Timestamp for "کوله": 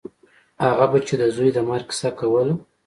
2.19-2.53